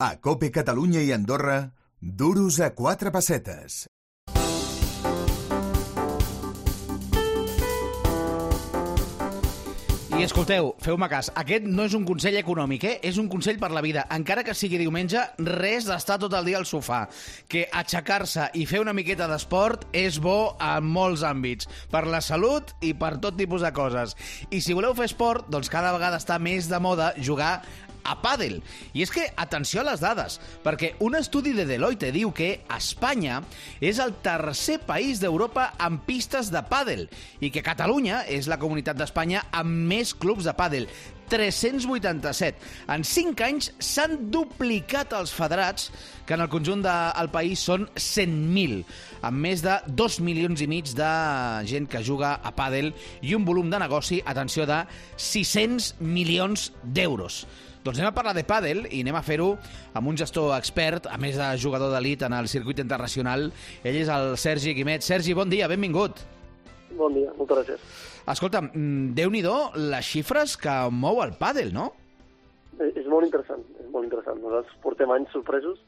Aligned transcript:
A 0.00 0.20
Cope 0.22 0.52
Catalunya 0.54 1.00
i 1.02 1.10
Andorra, 1.10 1.72
duros 1.98 2.60
a 2.62 2.70
quatre 2.70 3.10
pessetes. 3.10 3.88
I 10.14 10.22
escolteu, 10.22 10.70
feu-me 10.82 11.08
cas, 11.10 11.32
aquest 11.34 11.66
no 11.66 11.88
és 11.90 11.96
un 11.98 12.06
consell 12.06 12.38
econòmic, 12.38 12.86
eh? 12.86 12.92
és 13.10 13.18
un 13.18 13.26
consell 13.30 13.58
per 13.58 13.72
la 13.74 13.82
vida. 13.82 14.04
Encara 14.14 14.44
que 14.46 14.54
sigui 14.54 14.78
diumenge, 14.78 15.24
res 15.58 15.90
d'estar 15.90 16.20
tot 16.22 16.38
el 16.38 16.46
dia 16.46 16.60
al 16.62 16.66
sofà. 16.70 17.00
Que 17.50 17.64
aixecar-se 17.82 18.48
i 18.54 18.68
fer 18.70 18.78
una 18.84 18.94
miqueta 18.94 19.26
d'esport 19.26 19.88
és 19.98 20.20
bo 20.22 20.54
en 20.62 20.86
molts 20.86 21.26
àmbits. 21.26 21.66
Per 21.90 22.04
la 22.06 22.22
salut 22.22 22.70
i 22.86 22.94
per 22.94 23.16
tot 23.18 23.34
tipus 23.38 23.66
de 23.66 23.74
coses. 23.74 24.14
I 24.54 24.62
si 24.62 24.78
voleu 24.78 24.94
fer 24.94 25.10
esport, 25.10 25.50
doncs 25.50 25.70
cada 25.74 25.90
vegada 25.98 26.22
està 26.22 26.38
més 26.38 26.70
de 26.70 26.82
moda 26.82 27.12
jugar 27.18 27.56
a 28.08 28.16
pàdel. 28.22 28.58
I 28.96 29.04
és 29.04 29.12
que, 29.12 29.26
atenció 29.36 29.82
a 29.82 29.88
les 29.90 30.02
dades, 30.02 30.38
perquè 30.64 30.94
un 31.04 31.18
estudi 31.18 31.52
de 31.56 31.66
Deloitte 31.68 32.12
diu 32.14 32.32
que 32.32 32.54
Espanya 32.78 33.42
és 33.84 34.00
el 34.02 34.16
tercer 34.24 34.80
país 34.88 35.20
d'Europa 35.20 35.72
amb 35.78 36.02
pistes 36.08 36.52
de 36.54 36.64
pàdel 36.64 37.06
i 37.44 37.52
que 37.52 37.64
Catalunya 37.66 38.24
és 38.32 38.48
la 38.48 38.58
comunitat 38.60 38.98
d'Espanya 38.98 39.46
amb 39.52 39.88
més 39.92 40.14
clubs 40.16 40.48
de 40.48 40.56
pàdel. 40.56 40.88
387. 41.28 42.56
En 42.88 43.04
5 43.04 43.44
anys 43.44 43.70
s'han 43.84 44.16
duplicat 44.32 45.12
els 45.16 45.32
federats, 45.34 45.90
que 46.26 46.36
en 46.36 46.44
el 46.44 46.50
conjunt 46.52 46.82
del 46.84 47.30
país 47.32 47.62
són 47.68 47.86
100.000, 47.94 48.82
amb 49.28 49.44
més 49.44 49.62
de 49.64 49.78
2 49.88 50.18
milions 50.24 50.64
i 50.64 50.68
mig 50.70 50.92
de 50.96 51.12
gent 51.68 51.88
que 51.90 52.02
juga 52.04 52.38
a 52.42 52.52
pàdel 52.56 52.92
i 53.22 53.36
un 53.36 53.46
volum 53.48 53.70
de 53.70 53.80
negoci, 53.80 54.22
atenció, 54.24 54.66
de 54.68 54.82
600 55.16 55.94
milions 56.00 56.70
d'euros. 56.82 57.44
Doncs 57.88 58.02
anem 58.02 58.10
a 58.10 58.16
parlar 58.18 58.34
de 58.36 58.42
pàdel 58.44 58.82
i 58.92 58.98
anem 59.00 59.16
a 59.16 59.22
fer-ho 59.24 59.46
amb 59.96 60.10
un 60.10 60.16
gestor 60.20 60.50
expert, 60.58 61.06
a 61.08 61.16
més 61.16 61.38
de 61.40 61.46
jugador 61.56 61.88
d'elit 61.94 62.20
en 62.26 62.34
el 62.36 62.44
circuit 62.52 62.82
internacional. 62.82 63.46
Ell 63.80 63.96
és 63.96 64.10
el 64.12 64.34
Sergi 64.36 64.74
Quimet. 64.76 65.06
Sergi, 65.06 65.32
bon 65.32 65.48
dia, 65.48 65.70
benvingut. 65.72 66.20
Bon 66.98 67.16
dia, 67.16 67.32
moltes 67.38 67.62
gràcies. 67.62 67.86
Escolta, 68.28 68.60
mm, 68.60 69.14
déu 69.16 69.32
nhi 69.32 69.40
les 69.88 70.04
xifres 70.04 70.58
que 70.60 70.74
mou 70.92 71.22
el 71.24 71.32
pàdel, 71.40 71.72
no? 71.72 71.94
És, 72.76 72.92
és 72.92 73.06
molt 73.08 73.24
interessant, 73.24 73.64
és 73.80 73.88
molt 73.88 74.04
interessant. 74.04 74.36
Nosaltres 74.44 74.76
portem 74.84 75.10
anys 75.10 75.32
sorpresos 75.32 75.80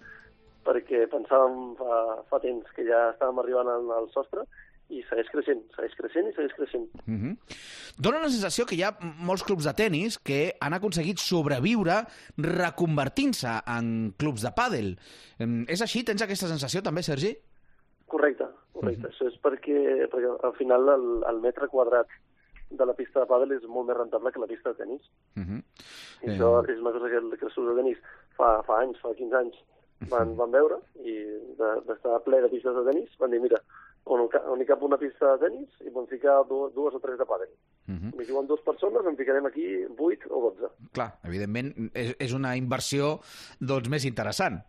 perquè 0.65 1.05
pensàvem 1.05 1.77
fa, 1.77 2.01
fa 2.31 2.41
temps 2.41 2.65
que 2.73 2.89
ja 2.89 3.11
estàvem 3.13 3.45
arribant 3.45 3.69
al, 3.69 3.93
al 3.93 4.09
sostre 4.17 4.49
i 4.91 5.03
segueix 5.09 5.29
creixent, 5.33 5.61
segueix 5.77 5.95
creixent 5.99 6.29
i 6.29 6.33
segueix 6.37 6.55
creixent. 6.57 6.87
Uh 7.07 7.17
-huh. 7.17 7.35
Dóna 7.99 8.23
la 8.23 8.31
sensació 8.31 8.67
que 8.67 8.77
hi 8.77 8.83
ha 8.83 8.97
molts 9.01 9.45
clubs 9.45 9.65
de 9.65 9.75
tennis 9.75 10.19
que 10.19 10.57
han 10.61 10.75
aconseguit 10.75 11.19
sobreviure 11.19 12.05
reconvertint-se 12.37 13.53
en 13.77 14.13
clubs 14.17 14.43
de 14.43 14.53
pàdel. 14.61 14.99
És 15.69 15.81
així? 15.83 16.05
Tens 16.05 16.23
aquesta 16.23 16.49
sensació 16.49 16.83
també, 16.83 17.03
Sergi? 17.03 17.37
Correcte, 18.07 18.47
correcte. 18.73 19.07
Uh 19.07 19.11
-huh. 19.11 19.15
Això 19.15 19.27
és 19.29 19.37
perquè, 19.43 20.09
perquè 20.11 20.31
al 20.43 20.55
final 20.57 20.89
el, 20.89 21.25
el 21.31 21.41
metre 21.41 21.69
quadrat 21.69 22.09
de 22.71 22.85
la 22.87 22.95
pista 22.95 23.21
de 23.21 23.27
pàdel 23.27 23.53
és 23.53 23.65
molt 23.67 23.87
més 23.89 23.97
rentable 23.97 24.33
que 24.33 24.41
la 24.41 24.47
pista 24.47 24.71
de 24.71 24.77
tennis. 24.77 25.03
Uh 25.37 25.43
-huh. 25.43 25.63
I 26.23 26.27
eh... 26.27 26.33
això 26.33 26.49
és 26.69 26.79
una 26.79 26.93
cosa 26.93 27.09
que, 27.09 27.37
que 27.39 27.45
els 27.47 27.55
de 27.55 27.77
tennis 27.77 27.99
fa, 28.37 28.63
fa 28.63 28.81
anys, 28.83 28.99
fa 29.01 29.15
15 29.15 29.37
anys, 29.37 29.57
van, 30.09 30.35
van 30.37 30.51
veure 30.51 30.79
i 31.05 31.15
d'estar 31.59 32.15
de, 32.15 32.25
ple 32.25 32.41
de 32.41 32.49
pistes 32.49 32.77
de 32.77 32.85
tennis 32.89 33.17
van 33.21 33.35
dir, 33.35 33.41
mira, 33.43 33.61
on, 34.11 34.27
on 34.53 34.63
hi 34.63 34.67
cap 34.69 34.83
una 34.87 34.99
pista 35.01 35.35
de 35.35 35.47
tennis 35.47 35.83
i 35.85 35.91
podem 35.91 36.09
ficar 36.11 36.41
dues, 36.49 36.75
dues 36.77 36.97
o 36.97 37.03
tres 37.03 37.19
de 37.21 37.27
pàdel. 37.29 37.51
Uh 37.89 37.95
-huh. 37.95 38.15
Mi 38.19 38.27
juguen 38.27 38.47
dues 38.47 38.63
persones, 38.67 39.07
en 39.07 39.17
ficarem 39.17 39.47
aquí 39.47 39.67
8 39.97 40.27
o 40.31 40.41
12. 40.51 40.73
Clar, 40.93 41.11
evidentment 41.25 41.91
és, 41.95 42.15
és 42.19 42.33
una 42.33 42.57
inversió 42.57 43.21
doncs, 43.61 43.89
més 43.89 44.05
interessant. 44.05 44.61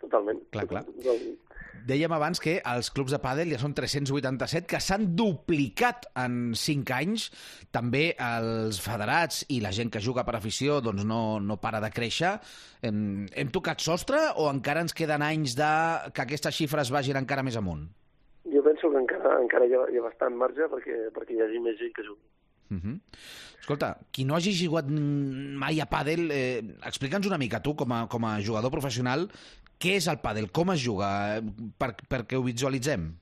Totalment. 0.00 0.40
Clar, 0.50 0.66
clar. 0.66 0.84
Doncs, 0.84 1.46
Dèiem 1.86 2.10
abans 2.10 2.40
que 2.42 2.56
els 2.66 2.88
clubs 2.90 3.12
de 3.14 3.18
pàdel 3.22 3.52
ja 3.52 3.60
són 3.62 3.74
387, 3.76 4.66
que 4.66 4.80
s'han 4.82 5.04
duplicat 5.14 6.08
en 6.18 6.50
5 6.58 6.94
anys. 6.96 7.30
També 7.70 8.16
els 8.18 8.80
federats 8.82 9.44
i 9.54 9.60
la 9.60 9.70
gent 9.70 9.92
que 9.94 10.02
juga 10.02 10.24
per 10.26 10.34
afició 10.34 10.80
doncs 10.80 11.04
no, 11.06 11.38
no 11.38 11.60
para 11.62 11.80
de 11.80 11.92
créixer. 11.94 12.40
Hem, 12.82 13.28
hem 13.30 13.52
tocat 13.54 13.78
sostre 13.80 14.18
o 14.34 14.50
encara 14.50 14.82
ens 14.82 14.96
queden 14.98 15.22
anys 15.22 15.54
de 15.54 15.70
que 16.12 16.22
aquestes 16.22 16.58
xifres 16.58 16.90
vagin 16.90 17.22
encara 17.22 17.46
més 17.46 17.60
amunt? 17.60 17.86
Encara, 19.00 19.36
encara 19.42 19.66
hi, 19.66 19.74
ha, 19.76 19.84
hi 19.92 20.00
ha 20.00 20.06
bastant 20.06 20.36
marge 20.38 20.68
perquè, 20.72 20.96
perquè 21.14 21.36
hi 21.36 21.42
hagi 21.44 21.62
més 21.62 21.78
gent 21.80 21.92
que 21.96 22.06
jugui. 22.06 22.24
Uh 22.70 22.78
-huh. 22.82 22.96
Escolta, 23.60 23.96
qui 24.12 24.24
no 24.24 24.34
hagi 24.36 24.52
jugat 24.54 24.86
mai 24.88 25.80
a 25.80 25.86
pàdel, 25.86 26.30
eh, 26.30 26.62
explica'ns 26.86 27.26
una 27.26 27.38
mica 27.38 27.60
tu, 27.60 27.74
com 27.74 27.92
a, 27.92 28.06
com 28.06 28.24
a 28.24 28.40
jugador 28.40 28.70
professional, 28.70 29.28
què 29.82 29.96
és 29.96 30.06
el 30.06 30.20
pàdel? 30.22 30.50
Com 30.52 30.70
es 30.70 30.80
juga? 30.80 31.40
Per, 31.78 31.90
perquè 32.08 32.36
ho 32.36 32.42
visualitzem. 32.42 33.12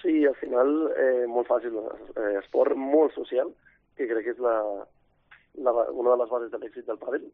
Sí, 0.00 0.26
al 0.26 0.34
final, 0.40 0.90
eh, 0.96 1.26
molt 1.26 1.46
fàcil. 1.46 1.76
Eh, 2.16 2.38
esport 2.40 2.76
molt 2.76 3.12
social, 3.14 3.52
que 3.96 4.08
crec 4.08 4.24
que 4.24 4.30
és 4.30 4.38
la, 4.38 4.56
la, 5.54 5.72
una 5.90 6.10
de 6.10 6.16
les 6.22 6.30
bases 6.30 6.50
de 6.50 6.58
l'èxit 6.58 6.86
del 6.86 6.98
pàdel. 6.98 7.28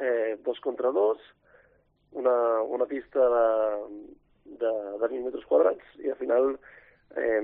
Eh, 0.00 0.36
dos 0.44 0.58
contra 0.60 0.90
dos, 0.90 1.18
una, 2.12 2.62
una 2.62 2.86
pista 2.86 3.28
de, 3.36 3.46
de, 4.44 4.72
de 4.98 5.06
20 5.06 5.24
metres 5.28 5.44
quadrats 5.44 5.84
i 6.02 6.10
al 6.10 6.18
final 6.20 6.54
eh, 7.16 7.42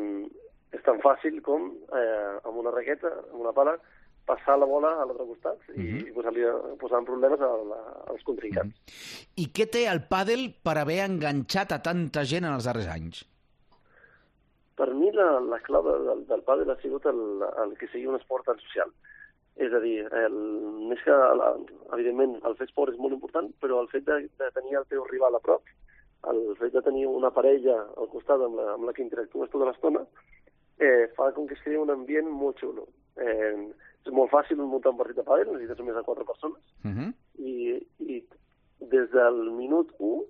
és 0.75 0.83
tan 0.87 1.01
fàcil 1.01 1.41
com 1.43 1.71
eh, 1.95 2.33
amb 2.43 2.57
una 2.63 2.73
raqueta, 2.75 3.13
amb 3.33 3.45
una 3.45 3.53
pala, 3.57 3.77
passar 4.25 4.57
la 4.59 4.69
bola 4.69 4.95
a 4.97 5.05
l'altre 5.05 5.27
costat 5.29 5.59
uh 5.69 5.75
-huh. 5.77 6.09
i 6.09 6.13
posar-li 6.17 6.43
posar 6.81 6.99
en 6.99 7.05
problemes 7.05 7.41
a 7.41 7.51
la, 7.71 7.81
als 8.09 8.23
contrincants. 8.25 8.75
Uh 8.75 8.81
-huh. 8.81 9.43
I 9.43 9.45
què 9.57 9.67
té 9.71 9.87
el 9.87 10.01
pàdel 10.15 10.55
per 10.65 10.79
haver 10.79 11.01
enganxat 11.05 11.73
a 11.73 11.83
tanta 11.83 12.25
gent 12.25 12.45
en 12.45 12.55
els 12.55 12.65
darrers 12.65 12.89
anys? 12.89 13.25
Per 14.75 14.93
mi 14.95 15.13
la, 15.13 15.41
la 15.41 15.61
clau 15.61 15.83
del, 15.83 16.27
del 16.27 16.43
pàdel 16.43 16.71
ha 16.71 16.81
sigut 16.83 17.05
el, 17.07 17.21
el 17.63 17.77
que 17.79 17.87
sigui 17.89 18.07
un 18.07 18.17
esport 18.17 18.45
tan 18.45 18.59
social. 18.59 18.91
És 19.57 19.73
a 19.73 19.79
dir, 19.79 20.09
el, 20.11 20.35
més 20.91 21.01
que, 21.05 21.15
la, 21.15 21.55
evidentment, 21.93 22.41
el 22.43 22.57
fer 22.57 22.67
esport 22.67 22.93
és 22.93 22.99
molt 22.99 23.15
important, 23.15 23.53
però 23.63 23.81
el 23.81 23.89
fet 23.89 24.05
de, 24.09 24.29
de 24.39 24.51
tenir 24.51 24.77
el 24.81 24.87
teu 24.91 25.05
rival 25.05 25.35
a 25.35 25.41
prop, 25.41 25.63
el 26.33 26.57
fet 26.59 26.73
de 26.73 26.83
tenir 26.83 27.07
una 27.07 27.31
parella 27.31 27.81
al 27.97 28.09
costat 28.13 28.41
amb 28.41 28.59
la, 28.61 28.75
amb 28.75 28.89
la 28.89 28.93
que 28.93 29.03
interactues 29.03 29.51
tota 29.51 29.69
l'estona, 29.69 30.05
eh, 30.79 31.09
fa 31.17 31.31
com 31.33 31.47
que 31.47 31.55
es 31.55 31.65
crea 31.65 31.81
un 31.81 31.91
ambient 31.91 32.31
molt 32.31 32.61
xulo. 32.63 32.87
Eh, 33.17 33.73
és 34.05 34.13
molt 34.13 34.31
fàcil 34.33 34.61
muntar 34.61 34.93
un 34.93 35.01
partit 35.01 35.17
de 35.17 35.25
pàdel, 35.27 35.53
necessites 35.53 35.87
més 35.87 35.97
de 35.97 36.03
quatre 36.07 36.25
persones, 36.29 36.61
uh 36.85 36.91
-huh. 36.91 37.11
i, 37.39 37.81
i 37.99 38.23
des 38.81 39.11
del 39.11 39.51
minut 39.51 39.95
1 39.99 40.25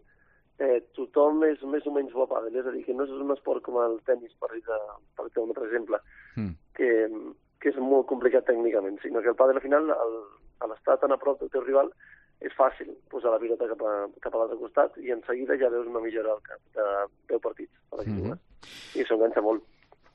eh, 0.59 0.81
tothom 0.95 1.43
és 1.45 1.63
més 1.63 1.87
o 1.87 1.93
menys 1.95 2.13
bo 2.13 2.25
a 2.25 2.31
pàdel, 2.31 2.57
és 2.57 2.67
a 2.67 2.71
dir, 2.75 2.85
que 2.85 2.95
no 2.95 3.05
és 3.05 3.11
un 3.11 3.33
esport 3.35 3.63
com 3.63 3.81
el 3.83 3.99
tennis, 4.07 4.35
per, 4.39 4.51
de, 4.55 4.79
per 5.17 5.27
dir 5.27 5.43
un 5.43 5.49
altre 5.49 5.67
exemple, 5.67 5.99
uh 6.37 6.41
mm. 6.41 6.47
-huh. 6.47 6.55
que, 6.77 6.91
que 7.65 7.73
és 7.73 7.81
molt 7.81 8.05
complicat 8.11 8.45
tècnicament, 8.45 8.99
sinó 9.01 9.23
que 9.25 9.33
el 9.33 9.39
pàdel 9.39 9.57
al 9.57 9.65
final, 9.65 9.89
al, 9.95 10.19
a 10.61 10.69
l'estar 10.69 10.99
tan 11.01 11.15
a 11.15 11.21
prop 11.21 11.41
del 11.41 11.53
teu 11.55 11.65
rival, 11.65 11.89
és 12.45 12.53
fàcil 12.59 12.91
posar 13.13 13.33
la 13.33 13.41
pilota 13.41 13.69
cap 13.71 13.81
a, 13.89 13.93
cap 14.21 14.35
a 14.35 14.41
l'altre 14.43 14.59
costat 14.61 14.99
i 15.01 15.15
en 15.15 15.23
seguida 15.25 15.57
ja 15.61 15.71
veus 15.73 15.89
una 15.89 16.03
millora 16.05 16.35
al 16.35 16.43
cap 16.45 16.61
de 16.77 16.89
10 17.33 17.41
partits 17.41 17.73
la 17.95 18.05
mm 18.05 18.21
-hmm. 18.21 18.39
i 18.99 19.05
això 19.05 19.17
enganxa 19.17 19.41
molt. 19.41 19.63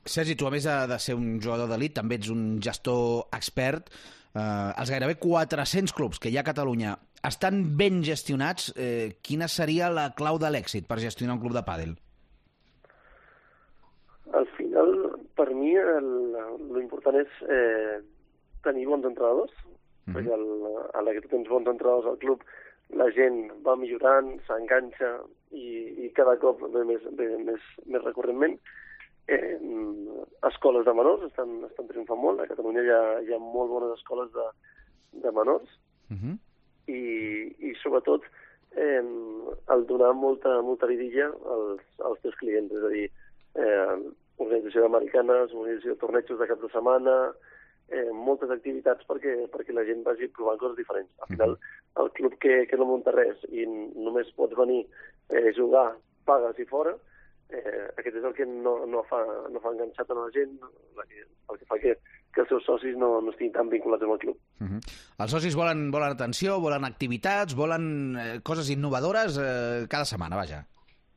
Sergi, 0.04 0.36
tu 0.36 0.46
a 0.46 0.50
més 0.50 0.64
de, 0.64 0.76
de 0.86 0.98
ser 0.98 1.14
un 1.14 1.40
jugador 1.40 1.68
d'elit 1.68 1.94
també 1.94 2.14
ets 2.14 2.30
un 2.30 2.60
gestor 2.62 3.26
expert 3.32 3.90
eh, 4.34 4.80
els 4.80 4.90
gairebé 4.90 5.14
400 5.18 5.92
clubs 5.92 6.18
que 6.18 6.28
hi 6.28 6.36
ha 6.36 6.40
a 6.40 6.50
Catalunya 6.52 6.98
estan 7.22 7.76
ben 7.76 8.02
gestionats 8.02 8.72
eh, 8.76 9.18
quina 9.22 9.48
seria 9.48 9.90
la 9.90 10.14
clau 10.14 10.38
de 10.38 10.50
l'èxit 10.50 10.86
per 10.86 10.98
gestionar 10.98 11.34
un 11.34 11.40
club 11.40 11.52
de 11.52 11.62
pàdel? 11.62 11.96
Al 14.32 14.46
final, 14.56 15.09
per 15.40 15.48
mi, 15.56 15.72
l'important 16.76 17.16
és 17.16 17.42
eh, 17.48 17.98
tenir 18.62 18.86
bons 18.92 19.08
entrenadors, 19.08 19.56
-huh. 20.10 20.16
perquè 20.16 20.34
el, 20.34 20.46
a 20.92 21.02
la 21.02 21.14
que 21.14 21.22
tu 21.24 21.30
tens 21.32 21.48
bons 21.48 21.68
entrenadors 21.68 22.06
al 22.06 22.18
club, 22.18 22.42
la 22.98 23.08
gent 23.14 23.50
va 23.66 23.76
millorant, 23.78 24.32
s'enganxa 24.46 25.12
i, 25.54 26.06
i 26.06 26.10
cada 26.16 26.36
cop 26.42 26.62
ve 26.74 26.84
més, 26.84 27.04
ve 27.18 27.30
més, 27.38 27.66
més 27.86 28.04
recurrentment. 28.04 28.58
Eh, 29.30 29.58
escoles 30.48 30.86
de 30.86 30.94
menors 30.96 31.22
estan, 31.28 31.60
estan 31.68 31.90
triomfant 31.90 32.18
molt. 32.18 32.42
A 32.42 32.50
Catalunya 32.50 32.82
hi 32.82 32.94
ha, 32.94 33.02
hi 33.26 33.34
ha 33.36 33.40
molt 33.42 33.70
bones 33.70 33.94
escoles 33.98 34.32
de, 34.34 34.46
de 35.22 35.30
menors 35.36 35.70
uh 36.10 36.16
-huh. 36.16 36.36
i, 36.90 37.02
i 37.70 37.74
sobretot 37.82 38.26
eh, 38.74 39.04
el 39.74 39.86
donar 39.86 40.12
molta, 40.14 40.60
molta 40.62 40.86
vidilla 40.86 41.30
als, 41.30 41.82
als 41.98 42.20
teus 42.22 42.34
clients, 42.42 42.72
és 42.72 42.82
a 42.82 42.88
dir, 42.88 43.06
eh, 43.54 43.96
organització 44.50 44.84
d'americans, 44.84 45.54
organització 45.54 45.94
de 45.94 46.00
tornejos 46.02 46.42
de 46.42 46.48
cap 46.50 46.60
de 46.60 46.70
setmana, 46.74 47.16
eh, 47.90 48.08
moltes 48.14 48.50
activitats 48.50 49.06
perquè, 49.08 49.36
perquè 49.54 49.74
la 49.74 49.86
gent 49.88 50.02
vagi 50.06 50.28
provant 50.34 50.58
coses 50.60 50.76
diferents. 50.78 51.10
Al 51.22 51.32
final, 51.32 51.56
el 52.02 52.10
club 52.18 52.36
que, 52.42 52.64
que 52.70 52.78
no 52.80 52.90
munta 52.90 53.14
res 53.14 53.40
i 53.50 53.64
només 53.66 54.34
pots 54.36 54.58
venir, 54.58 54.82
eh, 55.30 55.50
jugar, 55.56 55.92
pagues 56.28 56.58
i 56.60 56.68
fora, 56.68 56.96
Eh, 57.50 57.86
aquest 57.98 58.20
és 58.20 58.24
el 58.26 58.34
que 58.36 58.46
no, 58.46 58.76
no, 58.86 59.02
fa, 59.10 59.18
no 59.50 59.60
fa 59.62 59.72
enganxat 59.74 60.10
a 60.12 60.16
la 60.16 60.28
gent, 60.34 60.52
el 61.02 61.58
que 61.58 61.66
fa 61.66 61.78
que, 61.82 61.96
que 62.30 62.44
els 62.44 62.52
seus 62.52 62.66
socis 62.66 62.94
no, 62.98 63.08
no 63.24 63.32
estiguin 63.32 63.56
tan 63.56 63.72
vinculats 63.72 64.06
amb 64.06 64.14
el 64.14 64.20
club. 64.22 64.36
Uh 64.62 64.68
-huh. 64.68 64.80
Els 65.24 65.34
socis 65.34 65.56
volen, 65.58 65.90
volen 65.90 66.14
atenció, 66.14 66.60
volen 66.60 66.84
activitats, 66.84 67.56
volen 67.58 68.16
eh, 68.16 68.40
coses 68.42 68.70
innovadores 68.70 69.38
eh, 69.38 69.86
cada 69.90 70.04
setmana, 70.04 70.36
vaja. 70.36 70.64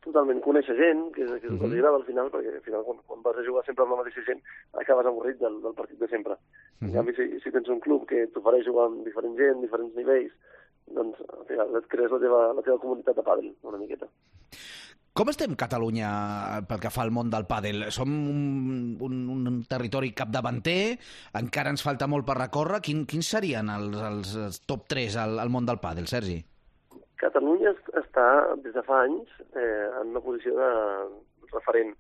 Totalment, 0.04 0.42
conèixer 0.44 0.76
gent, 0.76 1.06
que 1.16 1.24
és, 1.24 1.30
que 1.32 1.48
és 1.48 1.52
el 1.52 1.58
que 1.58 1.64
Mhm. 1.64 1.72
els 1.72 1.74
agrada 1.80 1.96
al 1.96 2.04
final, 2.06 2.30
perquè 2.32 2.56
al 2.56 2.62
final 2.66 2.84
quan, 2.84 2.98
quan 3.08 3.22
vas 3.24 3.38
a 3.38 3.44
jugar 3.48 3.64
sempre 3.66 3.84
amb 3.86 3.92
la 3.94 4.04
mateixa 4.04 4.24
gent 4.28 4.42
acabes 4.74 5.06
avorrit 5.06 5.38
del, 5.40 5.62
del 5.64 5.74
partit 5.74 5.98
de 6.00 6.08
sempre. 6.10 6.34
En 6.82 6.88
Mhm. 6.90 6.94
canvi, 6.94 7.14
si, 7.16 7.40
si 7.40 7.52
tens 7.52 7.70
un 7.70 7.80
club 7.80 8.06
que 8.06 8.28
t'ofereix 8.28 8.66
jugar 8.68 8.88
amb 8.88 9.06
diferent 9.06 9.38
gent, 9.38 9.62
diferents 9.62 9.96
nivells, 9.96 10.34
doncs 10.88 11.18
al 11.32 11.46
final 11.48 11.76
et 11.78 11.88
crees 11.88 12.12
la 12.12 12.20
teva, 12.20 12.54
la 12.54 12.62
teva 12.62 12.78
comunitat 12.80 13.16
de 13.16 13.24
pàdel, 13.24 13.54
una 13.64 13.78
miqueta. 13.78 14.08
Com 15.14 15.30
estem 15.30 15.56
Catalunya 15.56 16.66
pel 16.68 16.80
que 16.82 16.90
fa 16.90 17.04
al 17.04 17.12
món 17.12 17.30
del 17.30 17.46
pàdel? 17.46 17.92
Som 17.92 18.10
un, 18.10 18.98
un, 19.00 19.30
un 19.30 19.64
territori 19.70 20.12
capdavanter, 20.12 20.98
encara 21.36 21.70
ens 21.70 21.84
falta 21.86 22.08
molt 22.08 22.26
per 22.26 22.36
recórrer. 22.40 22.82
Quin, 22.82 23.06
quins 23.06 23.30
serien 23.30 23.70
els, 23.70 23.96
els, 24.02 24.36
els 24.36 24.60
top 24.66 24.88
3 24.88 25.16
al, 25.22 25.38
al 25.40 25.50
món 25.54 25.66
del 25.70 25.78
pàdel, 25.78 26.08
Sergi? 26.08 26.44
Catalunya 27.24 27.72
est- 27.72 27.94
està 28.04 28.28
des 28.64 28.74
de 28.76 28.84
fa 28.84 29.02
anys 29.08 29.30
eh, 29.56 29.88
en 30.02 30.10
una 30.12 30.20
posició 30.22 30.56
de 30.60 30.70
referent 31.54 31.94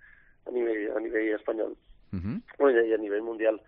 a 0.48 0.52
nivell, 0.52 0.92
a 0.96 1.00
nivell 1.00 1.34
espanyol 1.40 1.76
Uh 2.14 2.20
-huh. 2.20 2.42
bueno, 2.60 2.80
i 2.86 2.94
a 2.94 2.98
nivell 2.98 3.24
mundial. 3.24 3.60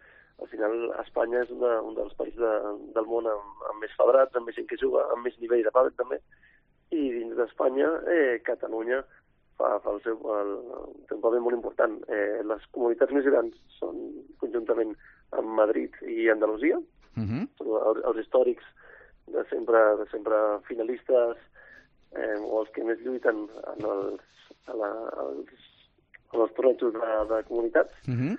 Al 0.42 0.48
final, 0.52 0.92
Espanya 1.02 1.40
és 1.42 1.50
un, 1.50 1.60
de, 1.60 1.80
un 1.82 1.96
dels 1.96 2.14
països 2.14 2.38
de, 2.38 2.54
del 2.94 3.06
món 3.08 3.26
amb, 3.26 3.64
amb 3.72 3.80
més 3.82 3.90
federats, 3.98 4.36
amb 4.36 4.46
més 4.46 4.56
gent 4.56 4.68
que 4.68 4.78
juga, 4.78 5.02
amb 5.14 5.24
més 5.26 5.40
nivell 5.40 5.64
de 5.64 5.72
pàdel 5.72 5.96
també. 5.98 6.20
I 6.92 7.10
dins 7.12 7.36
d'Espanya, 7.36 7.90
eh, 8.06 8.42
Catalunya 8.44 9.04
fa, 9.58 9.80
fa 9.80 9.90
el 9.96 10.02
seu, 10.04 10.14
el, 10.40 10.52
té 11.08 11.16
un 11.16 11.22
paper 11.22 11.40
molt 11.40 11.56
important. 11.56 11.94
Eh, 12.08 12.44
les 12.44 12.62
comunitats 12.72 13.12
més 13.14 13.26
grans 13.26 13.56
són 13.80 13.96
conjuntament 14.38 14.96
amb 15.32 15.48
Madrid 15.48 15.92
i 16.04 16.30
Andalusia, 16.30 16.78
Uh 17.18 17.24
-huh. 17.24 17.48
són 17.58 17.68
els, 17.88 18.06
els 18.06 18.18
històrics 18.18 18.64
de 19.28 19.44
sempre, 19.50 19.80
de 19.98 20.06
sempre 20.12 20.36
finalistes 20.68 21.38
eh, 22.16 22.38
o 22.40 22.62
els 22.62 22.74
que 22.76 22.84
més 22.88 23.00
lluiten 23.06 23.46
en 23.76 23.88
els, 23.92 24.50
a 24.72 24.76
la, 24.78 24.92
als, 25.24 25.72
en 26.34 26.44
els 26.46 26.54
tornejos 26.58 26.94
de, 26.94 27.16
de 27.32 27.42
comunitats 27.50 27.94
Uh 28.08 28.14
-huh. 28.14 28.38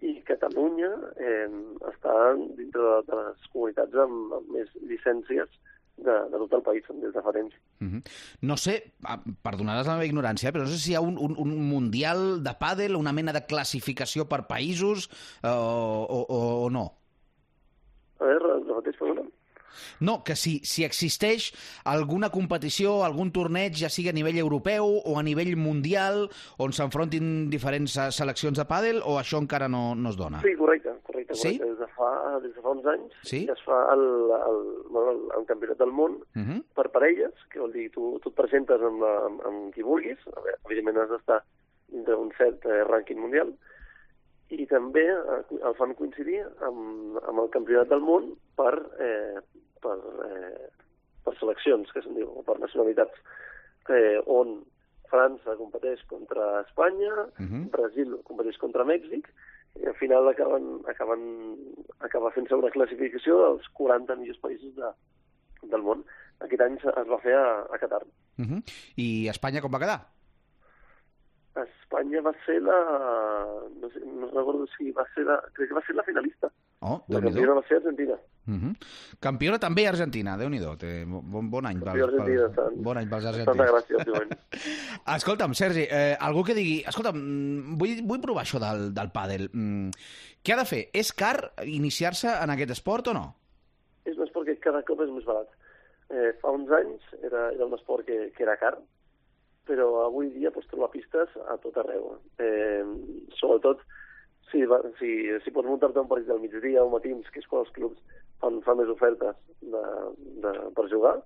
i 0.00 0.22
Catalunya 0.22 0.90
eh, 1.16 1.48
està 1.92 2.14
dintre 2.56 2.82
de, 2.82 3.02
de 3.08 3.14
les 3.22 3.48
comunitats 3.52 3.94
amb, 3.94 4.32
amb 4.32 4.46
més 4.56 4.68
llicències 4.90 5.48
de, 5.96 6.14
de 6.30 6.38
tot 6.38 6.52
el 6.52 6.62
país, 6.62 6.84
des 7.02 7.12
de 7.12 7.22
fa 7.22 7.32
temps. 7.32 7.54
Uh 7.80 7.86
-huh. 7.86 8.02
No 8.40 8.56
sé, 8.56 8.92
ah, 9.04 9.18
perdonaràs 9.42 9.86
la 9.86 9.96
meva 9.96 10.06
ignorància, 10.06 10.52
però 10.52 10.60
no 10.60 10.66
sé 10.66 10.78
si 10.78 10.92
hi 10.92 10.94
ha 10.94 11.00
un, 11.00 11.18
un, 11.18 11.34
un 11.38 11.68
mundial 11.68 12.42
de 12.42 12.54
pàdel, 12.60 12.96
una 12.96 13.12
mena 13.12 13.32
de 13.32 13.46
classificació 13.46 14.28
per 14.28 14.46
països 14.46 15.08
eh, 15.42 15.48
o, 15.48 16.24
o, 16.28 16.64
o 16.64 16.70
no. 16.70 16.92
A 18.20 18.24
veure. 18.24 18.48
No, 20.00 20.22
que 20.24 20.36
si, 20.36 20.60
si 20.64 20.84
existeix 20.84 21.52
alguna 21.84 22.30
competició, 22.30 23.02
algun 23.04 23.32
torneig, 23.32 23.76
ja 23.78 23.88
sigui 23.88 24.08
a 24.10 24.16
nivell 24.16 24.38
europeu 24.38 25.00
o 25.04 25.18
a 25.18 25.22
nivell 25.22 25.54
mundial, 25.56 26.28
on 26.58 26.72
s'enfrontin 26.72 27.48
diferents 27.50 27.96
eh, 27.96 28.10
seleccions 28.12 28.58
de 28.58 28.64
pàdel, 28.68 29.02
o 29.04 29.18
això 29.18 29.38
encara 29.42 29.68
no, 29.68 29.94
no 29.94 30.10
es 30.10 30.16
dona? 30.16 30.40
Sí, 30.42 30.54
correcte, 30.58 30.94
correcte. 31.06 31.34
Sí? 31.34 31.58
correcte. 31.58 31.68
Des, 31.68 31.78
de 31.78 31.86
fa, 31.96 32.10
des 32.42 32.54
de 32.54 32.62
fa 32.62 32.70
uns 32.70 32.86
anys 32.86 33.14
Sí? 33.28 33.44
ja 33.46 33.52
es 33.52 33.62
fa 33.66 33.78
el, 33.92 34.04
el, 34.38 34.60
bueno, 34.90 35.10
el, 35.12 35.22
el 35.38 35.46
campionat 35.46 35.78
del 35.78 35.92
món 35.92 36.18
Uh 36.38 36.42
-huh. 36.42 36.62
per 36.74 36.88
parelles, 36.90 37.32
que 37.50 37.58
vol 37.60 37.72
dir 37.72 37.90
tu, 37.90 38.18
tu 38.22 38.28
et 38.28 38.34
presentes 38.34 38.80
amb, 38.80 39.00
la, 39.02 39.12
amb, 39.26 39.40
amb 39.46 39.74
qui 39.74 39.82
vulguis, 39.82 40.18
a 40.36 40.40
veure, 40.40 40.58
evidentment 40.66 40.98
has 40.98 41.10
d'estar 41.10 41.42
dintre 41.88 42.14
d'un 42.14 42.30
cert 42.38 42.64
eh, 42.66 42.84
rànquing 42.84 43.18
mundial, 43.18 43.52
i 44.50 44.66
també 44.66 45.04
eh, 45.04 45.58
el 45.68 45.74
fan 45.76 45.94
coincidir 45.94 46.40
amb, 46.64 47.18
amb 47.28 47.38
el 47.40 47.50
campionat 47.50 47.88
del 47.88 48.00
món 48.00 48.34
per, 48.56 48.74
eh, 49.00 49.40
per, 49.82 49.98
eh, 50.26 50.68
per 51.24 51.36
seleccions, 51.38 51.92
que 51.92 52.02
se'n 52.02 52.14
diu, 52.14 52.28
o 52.28 52.42
per 52.42 52.58
nacionalitats, 52.58 53.14
eh, 53.88 54.18
on 54.26 54.58
França 55.08 55.56
competeix 55.56 56.02
contra 56.06 56.60
Espanya, 56.66 57.12
Uh 57.38 57.46
-huh. 57.46 57.70
Brasil 57.70 58.18
competeix 58.24 58.58
contra 58.58 58.84
Mèxic, 58.84 59.28
i 59.76 59.86
al 59.86 59.94
final 59.94 60.28
acaben, 60.28 60.80
acaben, 60.86 61.56
acaba 62.00 62.30
fent-se 62.30 62.54
una 62.54 62.70
classificació 62.70 63.38
dels 63.44 63.68
40 63.72 64.16
millors 64.16 64.40
països 64.40 64.74
de, 64.74 64.90
del 65.62 65.82
món. 65.82 66.04
Aquest 66.40 66.60
any 66.60 66.76
es 66.76 67.08
va 67.08 67.18
fer 67.18 67.34
a, 67.34 67.66
a 67.70 67.78
Qatar. 67.78 68.02
Uh 68.38 68.44
-huh. 68.44 68.62
I 68.96 69.28
Espanya 69.28 69.60
com 69.60 69.72
va 69.72 69.78
quedar? 69.78 70.00
Espanya 71.56 72.20
va 72.20 72.32
ser 72.46 72.60
la... 72.62 72.78
No, 73.80 73.90
sé, 73.90 74.00
no 74.04 74.26
recordo 74.26 74.66
si 74.76 74.90
va 74.92 75.04
ser 75.14 75.24
la... 75.24 75.40
Crec 75.54 75.68
que 75.68 75.74
va 75.74 75.84
ser 75.86 75.96
la 75.96 76.04
finalista. 76.04 76.50
Oh, 76.80 77.02
La 77.08 77.20
campiona 77.20 77.54
va 77.54 77.62
ser 77.66 77.76
Argentina. 77.76 78.14
Uh 78.48 78.54
-huh. 78.54 78.74
Campiona 79.20 79.58
també 79.58 79.86
Argentina, 79.88 80.36
déu 80.38 80.48
nhi 80.48 80.60
Té 80.78 81.04
bon, 81.04 81.50
bon 81.50 81.66
any. 81.66 81.76
Argentina, 81.86 82.46
estan- 82.46 82.76
bon 82.76 82.96
any 82.96 83.08
pels 83.08 83.24
argentins. 83.24 83.56
gràcia, 83.56 83.96
òbviament. 83.96 84.32
Escolta'm, 85.16 85.54
Sergi, 85.54 85.86
eh, 85.90 86.16
algú 86.18 86.44
que 86.44 86.54
digui... 86.54 86.82
Escolta'm, 86.86 87.16
mm, 87.16 87.78
vull, 87.78 88.02
vull 88.04 88.20
provar 88.20 88.44
això 88.44 88.58
del, 88.58 88.94
del 88.94 89.10
pàdel. 89.10 89.50
Mm, 89.52 89.90
què 90.42 90.52
ha 90.54 90.56
de 90.58 90.64
fer? 90.64 90.88
És 90.92 91.12
car 91.12 91.52
iniciar-se 91.64 92.28
en 92.28 92.50
aquest 92.50 92.70
esport 92.70 93.08
o 93.08 93.12
no? 93.12 93.34
és 94.08 94.16
un 94.16 94.24
esport 94.24 94.46
que 94.46 94.56
cada 94.56 94.82
cop 94.82 95.00
és 95.04 95.10
més 95.10 95.24
barat. 95.24 95.48
Eh, 96.08 96.32
fa 96.40 96.50
uns 96.50 96.70
anys 96.72 97.02
era, 97.22 97.50
era 97.52 97.66
un 97.66 97.74
esport 97.74 98.06
que, 98.06 98.32
que 98.36 98.42
era 98.42 98.56
car, 98.56 98.78
però 99.68 100.06
avui 100.06 100.30
dia 100.32 100.50
pots 100.50 100.68
trobar 100.70 100.90
pistes 100.94 101.28
a 101.52 101.58
tot 101.58 101.76
arreu. 101.76 102.14
Eh, 102.38 102.84
sobretot 103.36 103.82
si, 104.52 104.64
va, 104.70 104.80
si, 104.98 105.10
si 105.44 105.52
pots 105.54 105.68
muntar-te 105.68 106.00
un 106.00 106.10
partit 106.10 106.30
al 106.32 106.40
migdia 106.42 106.84
o 106.84 106.92
matins, 106.92 107.28
que 107.32 107.42
és 107.42 107.48
quan 107.50 107.64
els 107.64 107.74
clubs 107.76 108.00
fan, 108.42 108.60
fan 108.66 108.80
més 108.80 108.92
ofertes 108.92 109.36
de, 109.60 109.84
de, 110.44 110.54
per 110.76 110.86
jugar, 110.92 111.16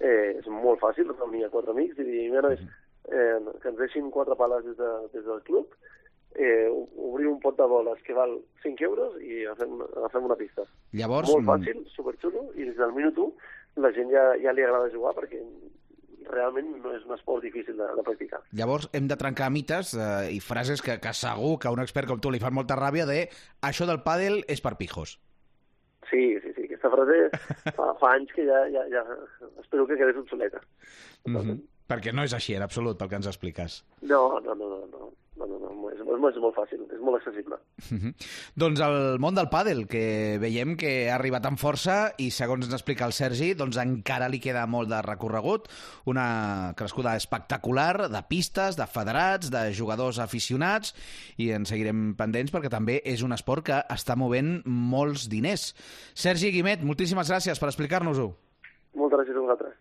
eh, 0.00 0.36
és 0.36 0.48
molt 0.50 0.82
fàcil 0.82 1.12
reunir 1.14 1.46
a 1.46 1.52
quatre 1.52 1.74
amics 1.74 2.00
i 2.00 2.08
dir, 2.08 2.28
mira, 2.32 2.48
nois, 2.48 2.64
eh, 3.10 3.58
que 3.62 3.72
ens 3.72 3.78
deixin 3.80 4.10
quatre 4.14 4.38
pales 4.38 4.64
des, 4.66 4.78
de, 4.80 4.92
des 5.14 5.26
del 5.26 5.42
club, 5.48 5.76
eh, 6.36 6.68
obrir 6.96 7.28
un 7.30 7.38
pot 7.40 7.56
de 7.56 7.66
boles 7.70 8.02
que 8.04 8.16
val 8.16 8.34
5 8.62 8.84
euros 8.84 9.16
i 9.22 9.44
agafem, 9.44 9.78
agafem 9.86 10.26
una 10.28 10.36
pista. 10.36 10.66
Llavors, 10.92 11.30
Molt 11.32 11.46
mm, 11.46 11.52
fàcil, 11.52 11.86
superxulo, 11.96 12.50
i 12.56 12.68
des 12.68 12.76
del 12.76 12.92
minut 12.96 13.22
1 13.28 13.54
la 13.84 13.92
gent 13.92 14.12
ja, 14.12 14.30
ja 14.40 14.52
li 14.56 14.64
agrada 14.64 14.92
jugar 14.92 15.12
perquè 15.16 15.42
realment 16.30 16.72
no 16.82 16.94
és 16.96 17.04
un 17.06 17.14
esport 17.16 17.44
difícil 17.44 17.76
de, 17.78 17.86
de 17.98 18.04
practicar. 18.06 18.40
Llavors 18.56 18.88
hem 18.96 19.06
de 19.10 19.18
trencar 19.20 19.50
mites 19.54 19.94
eh, 19.94 20.32
i 20.36 20.40
frases 20.40 20.82
que, 20.82 20.98
que 21.02 21.12
segur 21.16 21.56
que 21.62 21.70
a 21.70 21.74
un 21.74 21.82
expert 21.84 22.10
com 22.10 22.20
tu 22.20 22.32
li 22.32 22.42
fan 22.42 22.56
molta 22.56 22.78
ràbia 22.78 23.06
de 23.08 23.22
això 23.68 23.88
del 23.88 24.02
pàdel 24.06 24.42
és 24.48 24.62
per 24.64 24.76
pijos. 24.80 25.18
Sí, 26.10 26.38
sí, 26.42 26.52
sí, 26.54 26.66
aquesta 26.68 26.90
frase 26.92 27.72
fa, 27.76 27.92
fa 28.00 28.12
anys 28.14 28.34
que 28.36 28.44
ja, 28.46 28.60
ja, 28.70 28.84
ja 28.92 29.02
espero 29.62 29.86
que 29.88 29.98
quedés 29.98 30.20
obsoleta. 30.22 30.60
Mm 31.26 31.36
-hmm. 31.36 31.64
Perquè 31.86 32.12
no 32.12 32.24
és 32.26 32.34
així 32.34 32.54
en 32.54 32.62
absolut, 32.62 32.98
pel 32.98 33.08
que 33.08 33.16
ens 33.16 33.26
expliques. 33.26 33.84
No, 34.02 34.40
no, 34.40 34.54
no, 34.54 34.68
no, 34.68 34.86
no, 34.86 35.12
no, 35.36 35.46
no, 35.46 35.55
és, 36.06 36.36
és 36.36 36.40
molt 36.42 36.56
fàcil, 36.56 36.82
és 36.92 37.00
molt 37.02 37.18
accessible. 37.18 37.58
Mm 37.90 37.98
-hmm. 37.98 38.14
Doncs 38.54 38.80
el 38.80 39.18
món 39.18 39.34
del 39.34 39.48
pàdel, 39.48 39.86
que 39.86 40.38
veiem 40.40 40.76
que 40.76 41.10
ha 41.10 41.14
arribat 41.16 41.46
amb 41.46 41.58
força 41.58 42.12
i 42.18 42.30
segons 42.30 42.64
ens 42.64 42.74
explica 42.74 43.06
el 43.06 43.12
Sergi, 43.12 43.54
doncs 43.54 43.76
encara 43.76 44.28
li 44.28 44.40
queda 44.40 44.66
molt 44.66 44.88
de 44.88 45.02
recorregut, 45.02 45.68
una 46.04 46.74
crescuda 46.76 47.16
espectacular 47.16 48.08
de 48.10 48.22
pistes, 48.28 48.76
de 48.76 48.86
federats, 48.86 49.50
de 49.50 49.72
jugadors 49.72 50.18
aficionats 50.18 50.94
i 51.36 51.50
en 51.50 51.66
seguirem 51.66 52.14
pendents 52.16 52.52
perquè 52.52 52.68
també 52.68 53.02
és 53.04 53.22
un 53.22 53.32
esport 53.32 53.64
que 53.64 53.82
està 53.90 54.16
movent 54.16 54.62
molts 54.64 55.28
diners. 55.28 55.74
Sergi 56.14 56.50
Guimet, 56.52 56.82
moltíssimes 56.82 57.30
gràcies 57.30 57.58
per 57.58 57.68
explicar-nos-ho. 57.68 58.34
Moltes 58.94 59.18
gràcies 59.18 59.36
a 59.36 59.40
vosaltres. 59.40 59.74